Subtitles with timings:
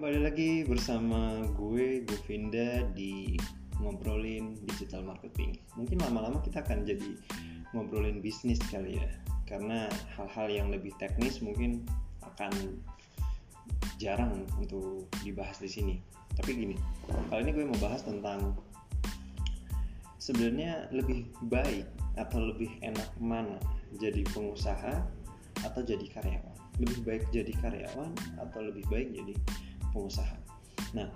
[0.00, 3.36] kembali lagi bersama gue Govinda di
[3.84, 5.60] ngobrolin digital marketing.
[5.76, 7.20] Mungkin lama-lama kita akan jadi
[7.76, 9.12] ngobrolin bisnis kali ya,
[9.44, 11.84] karena hal-hal yang lebih teknis mungkin
[12.24, 12.80] akan
[14.00, 15.94] jarang untuk dibahas di sini.
[16.32, 16.80] Tapi gini,
[17.28, 18.56] kali ini gue mau bahas tentang
[20.16, 21.84] sebenarnya lebih baik
[22.16, 23.60] atau lebih enak mana
[24.00, 25.04] jadi pengusaha
[25.60, 26.56] atau jadi karyawan.
[26.80, 29.36] Lebih baik jadi karyawan atau lebih baik jadi
[29.92, 30.36] pengusaha.
[30.96, 31.08] Nah,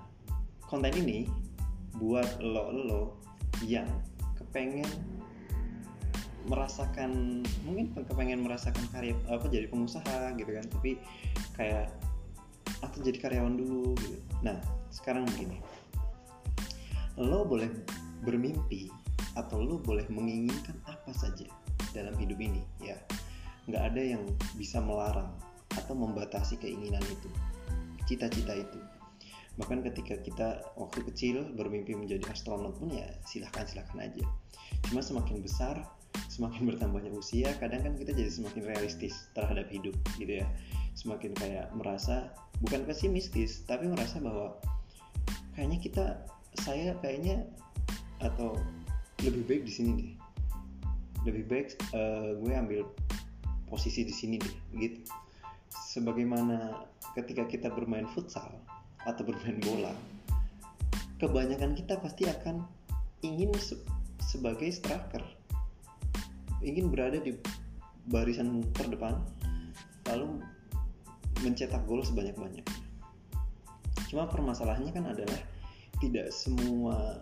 [0.68, 1.26] konten ini
[1.98, 3.18] buat lo-lo
[3.62, 3.86] yang
[4.34, 4.88] kepengen
[6.44, 11.00] merasakan mungkin kepengen merasakan karya apa jadi pengusaha gitu kan tapi
[11.56, 11.88] kayak
[12.84, 14.18] atau jadi karyawan dulu gitu.
[14.44, 14.60] Nah
[14.92, 15.56] sekarang begini.
[17.16, 17.70] Lo boleh
[18.26, 18.92] bermimpi
[19.38, 21.48] atau lo boleh menginginkan apa saja
[21.96, 22.98] dalam hidup ini ya.
[23.64, 24.22] Nggak ada yang
[24.60, 25.32] bisa melarang
[25.72, 27.30] atau membatasi keinginan itu
[28.04, 28.80] cita-cita itu.
[29.54, 34.24] Bahkan ketika kita waktu kecil bermimpi menjadi astronot pun ya silahkan silahkan aja.
[34.90, 35.86] Cuma semakin besar
[36.30, 40.46] semakin bertambahnya usia kadang kan kita jadi semakin realistis terhadap hidup gitu ya.
[40.98, 44.58] Semakin kayak merasa bukan pesimistis tapi merasa bahwa
[45.54, 46.04] kayaknya kita
[46.58, 47.46] saya kayaknya
[48.22, 48.58] atau
[49.22, 50.12] lebih baik di sini deh.
[51.30, 52.82] Lebih baik uh, gue ambil
[53.70, 54.98] posisi di sini deh gitu.
[55.94, 58.50] Sebagaimana ketika kita bermain futsal
[59.06, 59.94] atau bermain bola
[61.22, 62.66] kebanyakan kita pasti akan
[63.24, 63.78] ingin se
[64.20, 65.22] sebagai striker.
[66.64, 67.36] Ingin berada di
[68.08, 69.20] barisan terdepan
[70.10, 70.42] lalu
[71.44, 72.64] mencetak gol sebanyak-banyak
[74.14, 75.40] cuma permasalahannya kan adalah
[75.98, 77.18] tidak semua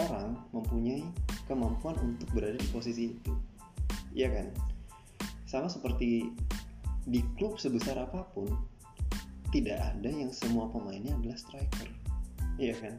[0.00, 1.04] orang mempunyai
[1.44, 3.32] kemampuan untuk berada di posisi itu.
[4.16, 4.48] Iya kan?
[5.44, 6.32] Sama seperti
[7.04, 8.48] di klub sebesar apa pun
[9.54, 11.88] tidak ada yang semua pemainnya adalah striker.
[12.58, 12.94] Iya kan?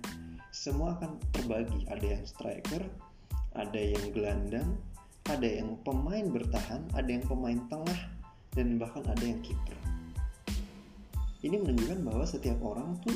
[0.55, 1.83] Semua akan terbagi.
[1.91, 2.83] Ada yang striker
[3.55, 4.75] ada yang gelandang
[5.31, 7.99] ada yang pemain bertahan ada yang pemain tengah
[8.55, 9.75] dan bahkan ada yang kiper.
[11.43, 13.15] Ini menunjukkan bahwa setiap orang tuh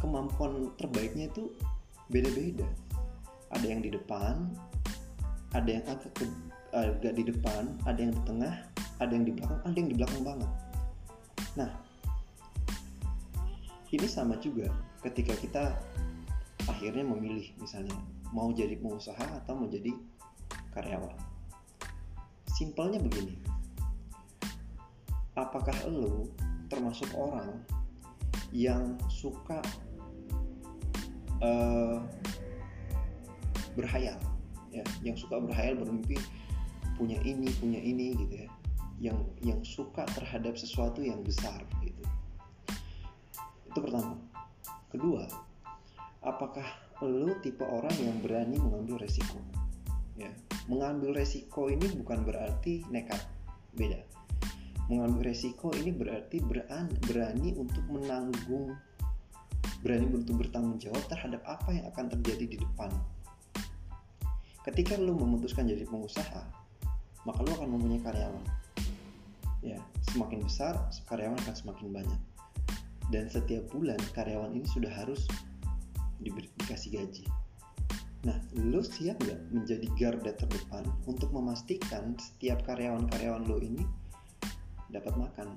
[0.00, 1.52] kemampuan terbaiknya itu
[2.08, 2.68] beda-beda.
[3.52, 4.48] Ada yang di depan
[5.52, 6.12] ada yang agak
[6.70, 8.54] agak di depan ada yang di tengah
[9.02, 10.50] ada yang di belakang ada yang di belakang banget
[11.58, 11.70] Nah,
[13.90, 14.70] ini sama juga
[15.02, 15.64] ketika kita
[16.70, 17.96] akhirnya memilih misalnya
[18.30, 19.90] mau jadi pengusaha atau mau jadi
[20.70, 21.18] karyawan.
[22.54, 23.34] Simpelnya begini.
[25.34, 26.30] Apakah lo
[26.70, 27.66] termasuk orang
[28.54, 29.58] yang suka
[31.42, 31.98] uh,
[33.74, 34.18] berhayal
[34.70, 36.18] ya, yang suka berhayal bermimpi
[36.94, 38.50] punya ini, punya ini gitu ya
[39.00, 42.04] yang yang suka terhadap sesuatu yang besar gitu.
[43.72, 44.20] Itu pertama.
[44.92, 45.24] Kedua
[46.20, 46.68] apakah
[47.00, 49.40] lo tipe orang yang berani mengambil resiko?
[50.20, 50.28] Ya
[50.68, 53.24] mengambil resiko ini bukan berarti nekat.
[53.72, 54.04] Beda.
[54.92, 58.76] Mengambil resiko ini berarti berani, berani untuk menanggung
[59.80, 62.92] berani untuk bertanggung jawab terhadap apa yang akan terjadi di depan.
[64.60, 66.60] Ketika lo memutuskan jadi pengusaha
[67.24, 68.44] maka lo akan mempunyai karyawan
[69.60, 69.76] ya
[70.12, 70.76] semakin besar
[71.08, 72.20] karyawan akan semakin banyak.
[73.10, 75.26] Dan setiap bulan karyawan ini sudah harus
[76.22, 77.26] diberi, dikasih gaji.
[78.28, 83.82] Nah lo siap nggak menjadi garda terdepan untuk memastikan setiap karyawan-karyawan lo ini
[84.92, 85.56] dapat makan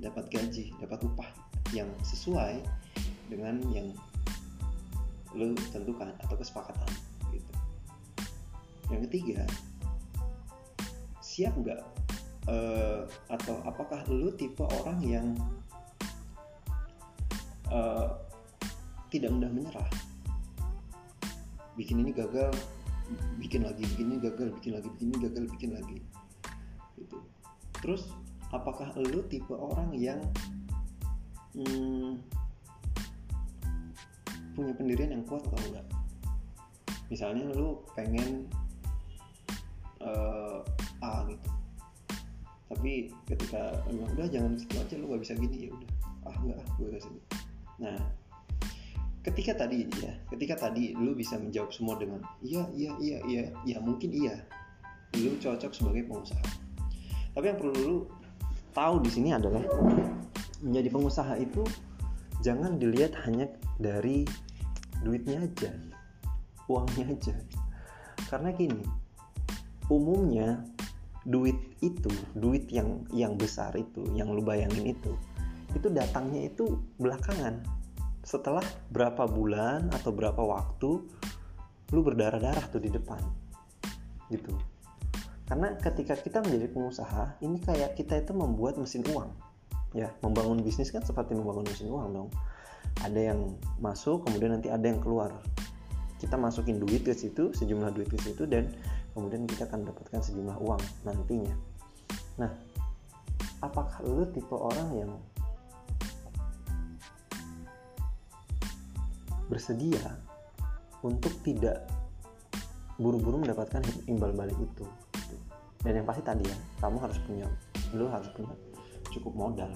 [0.00, 1.28] dapat gaji dapat upah
[1.76, 2.64] yang sesuai
[3.28, 3.92] dengan yang
[5.36, 6.90] lo tentukan atau kesepakatan
[7.32, 7.52] gitu.
[8.88, 9.40] Yang ketiga
[11.20, 11.80] siap nggak
[12.50, 15.26] uh, atau apakah lu tipe orang yang
[17.70, 18.18] uh,
[19.12, 19.90] tidak mudah menyerah?
[21.78, 22.52] Bikin ini gagal
[23.36, 25.98] bikin lagi bikin ini gagal bikin lagi bikin ini gagal bikin lagi.
[26.98, 27.18] Gitu.
[27.82, 28.02] Terus
[28.50, 30.20] apakah lu tipe orang yang
[31.54, 32.20] hmm,
[34.56, 35.86] punya pendirian yang kuat atau enggak?
[37.12, 38.48] Misalnya lu pengen
[40.00, 40.64] uh,
[41.04, 41.61] A gitu
[42.72, 45.68] tapi ketika emang udah jangan situ aja lu gak bisa gini.
[45.68, 45.90] Ya udah.
[46.24, 47.12] Ah enggak ah gue kasih
[47.80, 47.98] nah
[49.26, 53.44] ketika tadi ya ketika tadi lu bisa menjawab semua dengan iya iya iya iya.
[53.68, 54.40] Ya mungkin iya.
[55.20, 56.40] Lu cocok sebagai pengusaha.
[57.36, 57.96] Tapi yang perlu lu
[58.72, 59.60] tahu di sini adalah
[60.64, 61.60] menjadi pengusaha itu
[62.40, 64.24] jangan dilihat hanya dari
[65.04, 65.70] duitnya aja
[66.70, 67.34] uangnya aja.
[68.32, 68.80] Karena gini
[69.92, 70.64] umumnya
[71.22, 75.14] duit itu duit yang yang besar itu yang lu bayangin itu
[75.72, 77.64] itu datangnya itu belakangan.
[78.22, 80.90] Setelah berapa bulan atau berapa waktu
[81.92, 83.20] lu berdarah-darah tuh di depan
[84.32, 84.52] gitu.
[85.44, 89.28] Karena ketika kita menjadi pengusaha ini kayak kita itu membuat mesin uang
[89.92, 90.08] ya.
[90.24, 92.28] Membangun bisnis kan seperti membangun mesin uang dong.
[93.02, 95.32] Ada yang masuk kemudian nanti ada yang keluar.
[96.20, 98.70] Kita masukin duit ke situ sejumlah duit ke situ dan
[99.12, 101.54] kemudian kita akan mendapatkan sejumlah uang nantinya.
[102.40, 102.50] Nah
[103.60, 105.12] apakah lu tipe orang yang
[109.46, 110.00] bersedia
[111.04, 111.84] untuk tidak
[112.96, 114.84] buru-buru mendapatkan imbal balik itu?
[115.82, 117.46] Dan yang pasti tadi ya kamu harus punya
[117.92, 118.54] lu harus punya
[119.12, 119.72] cukup modal.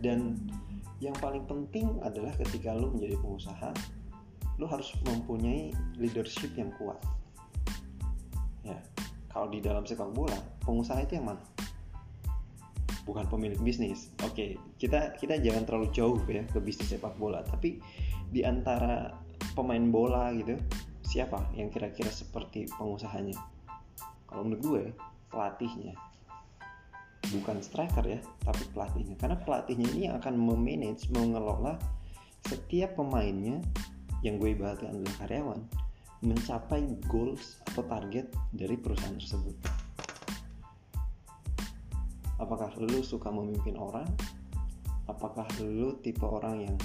[0.00, 0.34] Dan
[1.00, 3.70] yang paling penting adalah ketika lu menjadi pengusaha
[4.60, 7.00] lu harus mempunyai leadership yang kuat
[8.70, 8.80] ya
[9.30, 10.34] kalau di dalam sepak bola
[10.66, 11.42] pengusaha itu yang mana?
[13.06, 14.10] Bukan pemilik bisnis.
[14.26, 17.78] Oke kita kita jangan terlalu jauh ya ke bisnis sepak bola tapi
[18.30, 19.14] di antara
[19.54, 20.54] pemain bola gitu
[21.02, 23.38] siapa yang kira-kira seperti pengusahanya?
[24.30, 24.84] Kalau menurut gue
[25.30, 25.94] pelatihnya.
[27.30, 29.14] Bukan striker ya tapi pelatihnya.
[29.18, 31.78] Karena pelatihnya ini yang akan memanage mengelola
[32.46, 33.62] setiap pemainnya
[34.26, 35.60] yang gue ibaratkan adalah karyawan
[36.20, 39.56] mencapai goals atau target dari perusahaan tersebut.
[42.36, 44.04] Apakah lu suka memimpin orang?
[45.08, 46.76] Apakah lu tipe orang yang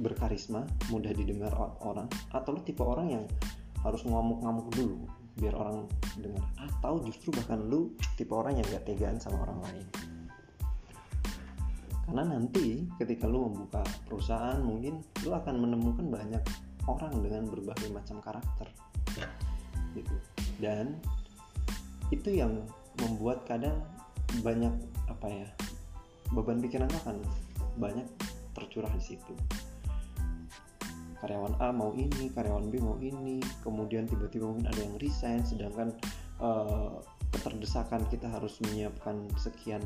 [0.00, 1.52] berkarisma, mudah didengar
[1.84, 3.24] orang, atau lu tipe orang yang
[3.84, 5.04] harus ngamuk-ngamuk dulu
[5.36, 5.84] biar orang
[6.16, 6.40] dengar?
[6.56, 9.86] Atau justru bahkan lu tipe orang yang gak tegaan sama orang lain?
[12.10, 16.42] karena nanti ketika lu membuka perusahaan mungkin lu akan menemukan banyak
[16.90, 18.66] orang dengan berbagai macam karakter
[19.94, 20.16] gitu.
[20.60, 20.98] Dan
[22.10, 22.66] itu yang
[23.00, 23.80] membuat kadang
[24.42, 24.72] banyak
[25.10, 25.48] apa ya
[26.30, 27.18] beban pikiran akan
[27.78, 28.06] banyak
[28.54, 29.34] tercurah di situ.
[31.20, 35.92] Karyawan A mau ini karyawan B mau ini kemudian tiba-tiba mungkin ada yang resign sedangkan
[36.40, 37.02] uh,
[37.36, 39.84] keterdesakan kita harus menyiapkan sekian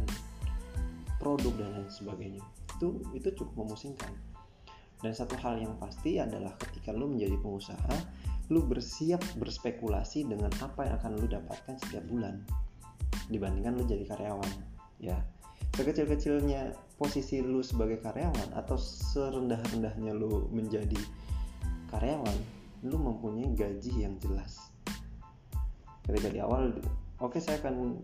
[1.19, 2.45] produk dan lain sebagainya.
[2.79, 4.13] Itu itu cukup memusingkan
[5.05, 7.97] dan satu hal yang pasti adalah ketika lu menjadi pengusaha
[8.49, 12.41] lu bersiap berspekulasi dengan apa yang akan lu dapatkan setiap bulan
[13.29, 14.53] dibandingkan lu jadi karyawan
[15.01, 15.21] ya.
[15.77, 20.97] Sekecil-kecilnya posisi lu sebagai karyawan atau serendah-rendahnya lu menjadi
[21.93, 22.37] karyawan
[22.85, 24.73] lu mempunyai gaji yang jelas.
[26.05, 26.73] Ketika di awal
[27.21, 27.97] oke okay, saya akan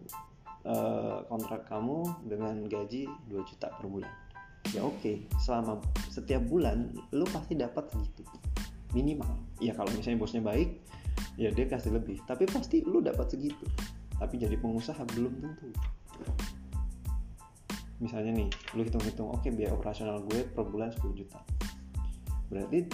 [0.64, 4.29] uh, kontrak kamu dengan gaji 2 juta per bulan
[4.70, 5.00] ya oke.
[5.00, 5.16] Okay.
[5.40, 5.80] selama
[6.12, 8.22] setiap bulan lu pasti dapat segitu.
[8.92, 9.30] Minimal.
[9.62, 10.80] Ya kalau misalnya bosnya baik
[11.40, 12.20] ya dia kasih lebih.
[12.28, 13.66] Tapi pasti lu dapat segitu.
[14.20, 15.68] Tapi jadi pengusaha belum tentu.
[18.00, 21.40] Misalnya nih lu hitung-hitung oke okay, biaya operasional gue per bulan 10 juta.
[22.48, 22.88] Berarti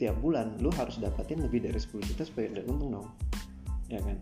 [0.00, 3.08] tiap bulan lu harus dapatin lebih dari 10 juta supaya ada untung dong.
[3.90, 4.18] Ya kan?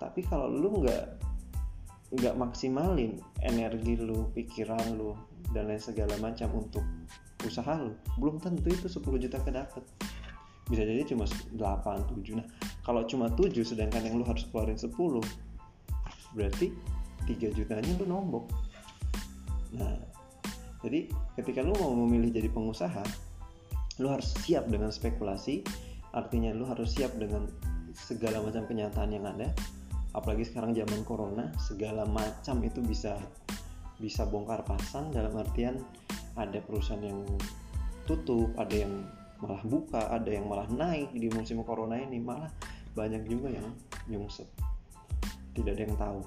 [0.00, 1.23] Tapi kalau lu nggak
[2.14, 5.18] nggak maksimalin energi lu pikiran lu
[5.50, 6.86] dan lain segala macam untuk
[7.42, 9.82] usaha lu belum tentu itu 10 juta kedapat
[10.70, 12.46] bisa jadi cuma 8 7 nah
[12.86, 14.94] kalau cuma 7 sedangkan yang lu harus keluarin 10
[16.34, 16.74] berarti
[17.24, 18.50] 3 jutanya lu nombok.
[19.72, 19.96] Nah
[20.84, 21.08] jadi
[21.40, 23.00] ketika lu mau memilih jadi pengusaha
[24.02, 25.64] lu harus siap dengan spekulasi
[26.12, 27.48] artinya lu harus siap dengan
[27.94, 29.54] segala macam kenyataan yang ada
[30.14, 33.18] apalagi sekarang zaman corona segala macam itu bisa
[33.98, 35.10] bisa bongkar pasang.
[35.10, 35.82] Dalam artian
[36.38, 37.26] ada perusahaan yang
[38.06, 39.04] tutup ada yang
[39.42, 42.22] malah buka ada yang malah naik di musim corona ini.
[42.22, 42.50] Malah
[42.94, 43.66] banyak juga yang
[44.06, 44.46] nyungsep.
[45.54, 46.20] Tidak ada yang tahu.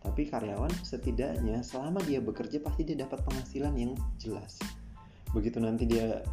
[0.00, 4.56] Tapi karyawan setidaknya selama dia bekerja pasti dia dapat penghasilan yang jelas.
[5.36, 6.24] Begitu nanti dia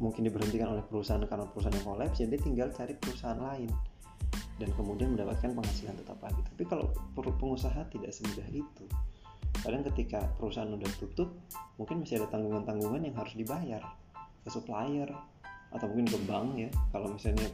[0.00, 3.68] mungkin diberhentikan oleh perusahaan karena perusahaan yang kolaps ya dia tinggal cari perusahaan lain
[4.60, 6.44] dan kemudian mendapatkan penghasilan tetap lagi.
[6.44, 8.84] Tapi kalau pengusaha tidak semudah itu.
[9.64, 11.32] Kadang ketika perusahaan udah tutup
[11.80, 13.80] mungkin masih ada tanggungan-tanggungan yang harus dibayar.
[14.44, 15.08] Ke supplier
[15.72, 17.48] atau mungkin ke bank ya kalau misalnya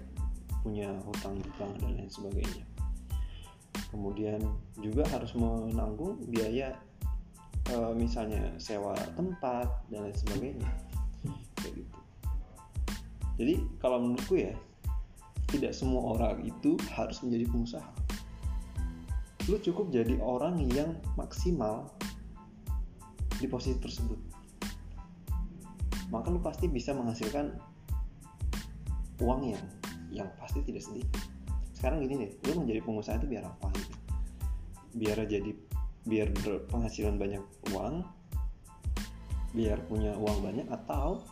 [0.67, 2.65] punya hutang di bank dan lain sebagainya.
[3.95, 4.43] Kemudian
[4.83, 6.75] juga harus menanggung biaya
[7.71, 10.71] e, misalnya sewa tempat dan lain sebagainya.
[11.63, 11.99] Gitu.
[13.37, 14.55] Jadi kalau menurutku ya
[15.57, 17.91] tidak semua orang itu harus menjadi pengusaha.
[19.49, 21.89] Lu cukup jadi orang yang maksimal
[23.41, 24.21] di posisi tersebut.
[26.13, 27.57] Maka lu pasti bisa menghasilkan
[29.25, 29.65] uang yang
[30.13, 31.25] yang pasti tidak sedikit.
[31.73, 33.97] Sekarang gini deh lu menjadi pengusaha itu biar apa gitu?
[34.97, 35.51] Biar jadi
[36.07, 38.05] biar berpenghasilan banyak uang
[39.57, 41.25] biar punya uang banyak atau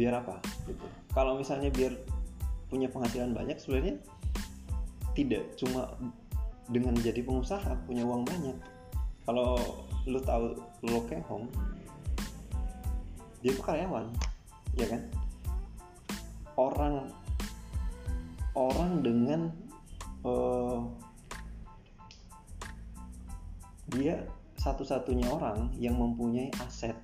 [0.00, 0.86] biar apa gitu?
[1.12, 1.92] Kalau misalnya biar
[2.72, 4.00] punya penghasilan banyak sebenarnya
[5.12, 5.44] tidak.
[5.60, 5.92] Cuma
[6.72, 8.56] dengan jadi pengusaha punya uang banyak.
[9.28, 9.60] Kalau
[10.08, 10.56] lu tahu
[10.88, 11.46] lo Hong
[13.44, 14.06] dia tuh karyawan
[14.78, 15.02] ya kan?
[16.56, 17.12] Orang
[18.56, 19.40] orang dengan
[20.24, 20.86] uh,
[23.92, 24.24] dia
[24.56, 26.94] satu-satunya orang yang mempunyai aset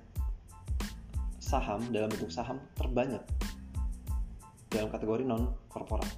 [1.43, 3.21] saham dalam bentuk saham terbanyak
[4.69, 6.09] dalam kategori non korporat.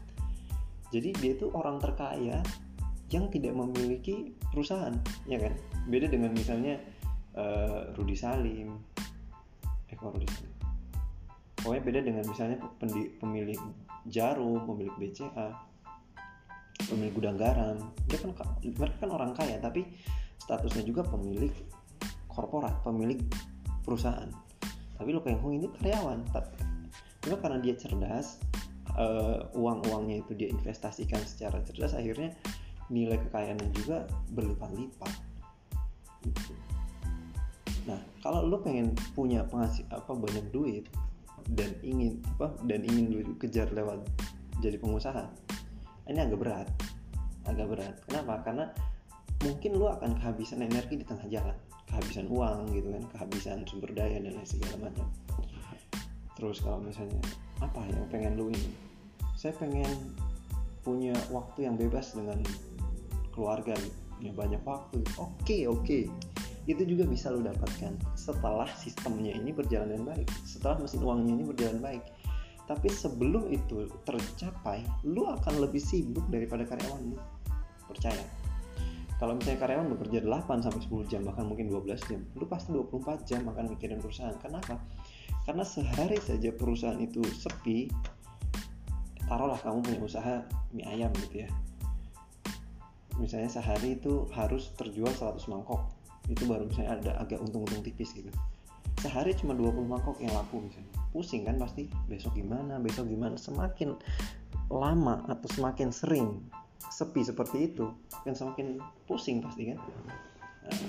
[0.91, 2.43] Jadi dia itu orang terkaya
[3.11, 4.95] yang tidak memiliki perusahaan
[5.27, 5.55] ya kan?
[5.87, 6.79] Beda dengan misalnya
[7.35, 8.75] uh, Rudi Salim.
[9.87, 10.53] Eh kok Rudi Salim?
[11.61, 12.57] Pokoknya beda dengan misalnya
[13.21, 13.59] pemilik
[14.09, 15.53] Jarum pemilik BCA
[16.89, 17.77] pemilik gudang garam.
[18.09, 18.33] Dia kan
[18.65, 19.85] mereka kan orang kaya tapi
[20.41, 21.53] statusnya juga pemilik
[22.27, 23.21] korporat pemilik
[23.85, 24.27] perusahaan.
[24.97, 26.25] Tapi lo Keng Hong ini karyawan
[27.21, 28.41] cuma karena dia cerdas
[28.97, 32.33] uh, uang-uangnya itu dia investasikan secara cerdas akhirnya
[32.91, 34.03] nilai kekayaannya juga
[34.35, 35.13] berlipat-lipat.
[36.21, 36.53] Gitu.
[37.89, 40.85] nah kalau lo pengen punya penghasil apa banyak duit
[41.57, 44.05] dan ingin apa dan ingin lu kejar lewat
[44.61, 45.25] jadi pengusaha
[46.11, 46.67] ini agak berat.
[47.47, 47.95] Agak berat.
[48.03, 48.43] Kenapa?
[48.43, 48.65] Karena
[49.47, 51.57] mungkin lu akan kehabisan energi di tengah jalan.
[51.87, 55.07] Kehabisan uang gitu kan kehabisan sumber daya dan lain segala macam
[56.41, 57.21] terus kalau misalnya
[57.61, 58.73] apa yang pengen lu ini?
[59.37, 60.17] Saya pengen
[60.81, 62.41] punya waktu yang bebas dengan
[63.29, 65.01] keluarga gitu ya banyak waktu.
[65.21, 65.85] Oke okay, oke.
[65.85, 66.03] Okay.
[66.69, 71.45] itu juga bisa lo dapatkan setelah sistemnya ini berjalan dengan baik setelah mesin uangnya ini
[71.45, 72.03] berjalan baik.
[72.69, 77.17] Tapi sebelum itu tercapai lu akan lebih sibuk daripada karyawan lu
[77.89, 78.21] percaya.
[79.17, 83.25] Kalau misalnya karyawan bekerja 8 sampai 10 jam bahkan mungkin 12 jam lu pasti 24
[83.25, 84.37] jam akan mikirin perusahaan.
[84.37, 84.77] Kenapa
[85.45, 87.89] karena sehari saja perusahaan itu sepi
[89.25, 90.35] taruhlah kamu punya usaha
[90.75, 91.49] mie ayam gitu ya.
[93.15, 95.87] Misalnya sehari itu harus terjual 100 mangkok.
[96.27, 98.27] Itu baru misalnya ada agak untung-untung tipis gitu.
[98.99, 100.91] Sehari cuma 20 mangkok yang laku misalnya.
[101.15, 103.39] Pusing kan pasti besok gimana besok gimana.
[103.39, 103.95] Semakin
[104.71, 106.43] lama atau semakin sering
[106.91, 107.87] sepi seperti itu
[108.23, 108.67] akan semakin
[109.07, 109.77] pusing pasti kan.
[110.67, 110.79] Nah,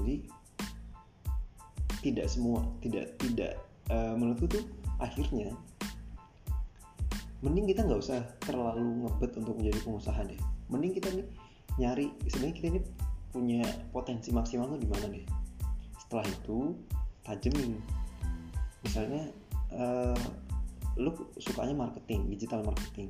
[0.00, 0.37] jadi
[2.04, 3.58] tidak semua tidak tidak
[3.90, 4.64] uh, menurutku tuh
[5.02, 5.54] akhirnya
[7.38, 10.40] mending kita nggak usah terlalu ngebet untuk menjadi pengusaha deh.
[10.74, 11.26] Mending kita nih
[11.78, 12.80] nyari sebenarnya kita ini
[13.30, 13.62] punya
[13.94, 15.22] potensi maksimal tuh di mana deh?
[16.02, 16.74] Setelah itu
[17.22, 17.78] tajemin
[18.82, 19.22] misalnya
[19.70, 20.18] uh,
[20.98, 23.06] lu sukanya marketing digital marketing.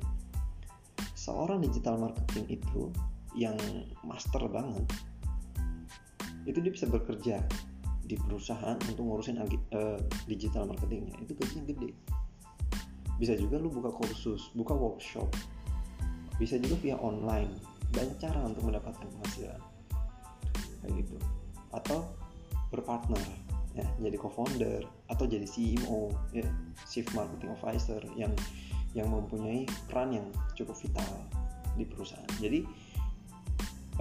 [1.17, 2.93] Seorang digital marketing itu
[3.33, 3.57] yang
[4.05, 4.85] master banget
[6.49, 7.35] itu dia bisa bekerja
[8.09, 11.93] di perusahaan untuk ngurusin uh, digital marketingnya itu gajinya gede.
[13.21, 15.29] Bisa juga lu buka kursus buka workshop.
[16.41, 17.53] Bisa juga via online.
[17.93, 19.61] Banyak cara untuk mendapatkan penghasilan.
[20.81, 21.17] Kayak gitu.
[21.69, 22.09] Atau
[22.73, 23.21] berpartner
[23.77, 23.85] ya.
[24.01, 26.49] Jadi co-founder atau jadi CEO ya.
[26.89, 28.33] Chief marketing officer yang
[28.97, 30.25] yang mempunyai peran yang
[30.57, 31.13] cukup vital
[31.77, 32.33] di perusahaan.
[32.41, 32.65] Jadi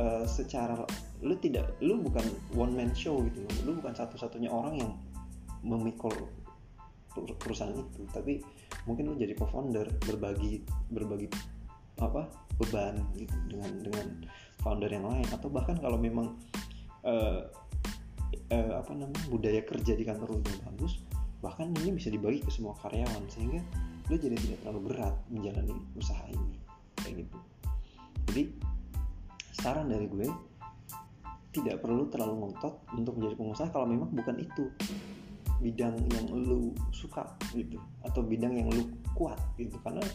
[0.01, 0.81] uh, secara
[1.19, 2.23] lu tidak lu bukan
[2.55, 3.43] one man show gitu.
[3.67, 4.93] Lu bukan satu-satunya orang yang
[5.67, 6.15] memikul
[7.43, 8.07] perusahaan itu.
[8.15, 8.39] Tapi
[8.87, 11.27] mungkin lu jadi co-founder berbagi berbagi
[11.99, 12.31] apa
[12.63, 14.07] beban gitu dengan dengan
[14.63, 15.27] founder yang lain.
[15.35, 16.39] Atau bahkan kalau memang
[17.03, 17.43] uh,
[18.55, 21.03] uh, apa namanya budaya kerja di kantor lu bagus
[21.39, 23.27] bahkan ini bisa dibagi ke semua karyawan.
[23.27, 23.63] Sehingga
[24.09, 26.55] lo jadi tidak terlalu berat menjalani usaha ini.
[27.03, 27.39] Kayak gitu.
[28.31, 28.43] Jadi
[29.59, 30.48] saran dari gue
[31.59, 34.71] tidak perlu terlalu ngotot untuk menjadi pengusaha kalau memang bukan itu.
[35.59, 38.87] Bidang yang lu suka gitu atau bidang yang lu
[39.19, 39.75] kuat gitu.
[39.83, 40.07] Karena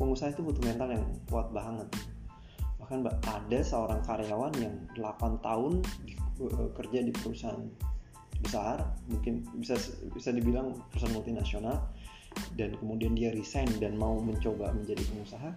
[0.00, 1.88] pengusaha itu butuh mental yang kuat banget.
[2.80, 7.60] Bahkan ada seorang karyawan yang 8 tahun di, uh, kerja di perusahaan
[8.38, 9.74] besar mungkin bisa
[10.14, 11.90] bisa dibilang perusahaan multinasional
[12.54, 15.50] dan kemudian dia resign dan mau mencoba menjadi pengusaha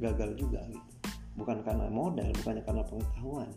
[0.00, 0.90] gagal juga gitu.
[1.34, 3.50] Bukan karena modal bukannya karena pengetahuan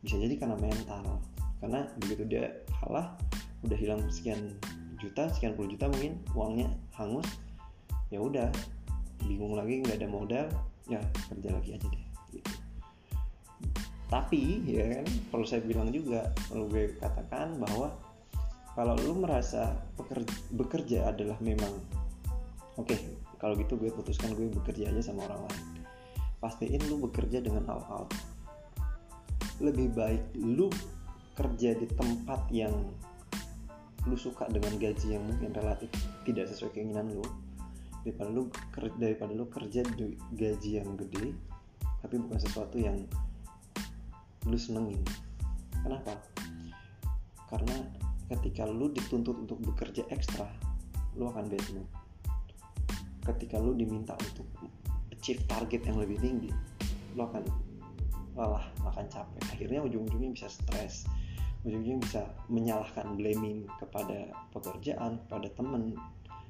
[0.00, 1.20] bisa jadi karena mental.
[1.60, 2.48] Karena begitu dia
[2.80, 3.16] kalah
[3.64, 4.56] udah hilang sekian
[5.00, 7.28] juta sekian puluh juta mungkin uangnya hangus
[8.08, 8.48] ya udah.
[9.20, 10.48] Bingung lagi nggak ada modal
[10.90, 10.98] ya
[11.30, 12.04] kerja lagi aja deh
[12.34, 12.50] gitu.
[14.10, 17.94] tapi ya kan perlu saya bilang juga perlu gue katakan bahwa
[18.74, 21.70] kalau lu merasa bekerja, bekerja adalah memang
[22.74, 22.98] oke okay,
[23.38, 25.86] kalau gitu gue putuskan gue bekerja aja sama orang lain.
[26.42, 28.10] Pastiin lu bekerja dengan all out
[29.60, 30.72] lebih baik lu
[31.36, 32.72] kerja di tempat yang
[34.08, 35.92] lu suka dengan gaji yang mungkin relatif
[36.24, 37.24] tidak sesuai keinginan lu
[38.00, 38.48] daripada lu
[38.96, 41.36] daripada lu kerja di gaji yang gede
[42.00, 42.96] tapi bukan sesuatu yang
[44.48, 45.04] lu senengin.
[45.84, 46.16] Kenapa?
[47.52, 47.76] Karena
[48.32, 50.48] ketika lu dituntut untuk bekerja ekstra
[51.18, 51.88] lu akan bad mood.
[53.20, 54.48] Ketika lu diminta untuk
[55.12, 56.48] achieve target yang lebih tinggi
[57.12, 57.44] lu akan
[58.40, 59.42] lelah akan capek.
[59.52, 61.04] Akhirnya ujung-ujungnya bisa stres.
[61.68, 65.92] Ujung-ujungnya bisa menyalahkan blaming kepada pekerjaan kepada temen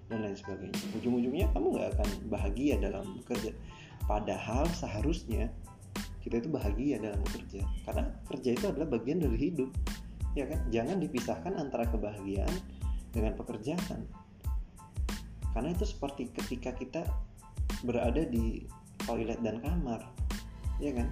[0.07, 0.79] dan lain sebagainya.
[1.03, 3.51] Ujung-ujungnya kamu nggak akan bahagia dalam bekerja
[4.11, 5.47] padahal seharusnya
[6.27, 9.71] kita itu bahagia dalam bekerja karena kerja itu adalah bagian dari hidup.
[10.39, 10.63] Ya kan?
[10.71, 12.55] Jangan dipisahkan antara kebahagiaan
[13.11, 14.07] dengan pekerjaan.
[15.51, 17.03] Karena itu seperti ketika kita
[17.83, 18.63] berada di
[19.03, 20.07] toilet dan kamar.
[20.79, 21.11] Ya kan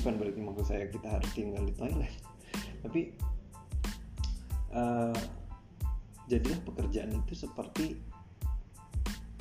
[0.00, 2.12] bukan berarti maksud saya kita harus tinggal di toilet.
[2.82, 3.00] Tapi
[4.72, 5.16] uh,
[6.26, 8.00] jadilah pekerjaan itu seperti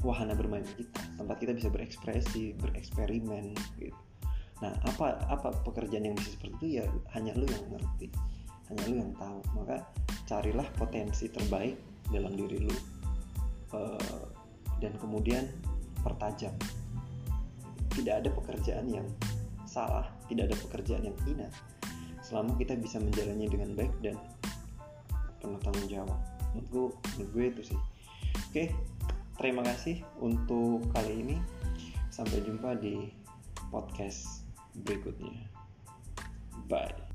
[0.04, 1.02] wahana bermain kita.
[1.16, 3.96] Tempat kita bisa berekspresi bereksperimen gitu.
[4.62, 6.68] Nah apa apa pekerjaan yang bisa seperti itu?
[6.82, 8.12] Ya hanya lu yang ngerti.
[8.70, 9.40] Hanya lu yang tahu.
[9.56, 9.88] Maka
[10.28, 11.80] carilah potensi terbaik
[12.12, 12.76] dalam diri lu
[13.74, 14.26] uh,
[14.84, 15.48] dan kemudian
[16.02, 16.54] pertajam.
[17.92, 19.08] Tidak ada pekerjaan yang
[19.68, 21.48] salah tidak ada pekerjaan yang hina
[22.24, 24.16] selama kita bisa menjalannya dengan baik dan
[25.44, 26.20] penuh tanggung jawab.
[26.56, 27.80] Menurut menurut gue itu sih.
[28.48, 28.72] Oke
[29.36, 31.38] terima kasih untuk kali ini.
[32.08, 33.12] Sampai jumpa di
[33.72, 34.48] podcast
[34.88, 35.36] berikutnya.
[36.72, 37.11] Bye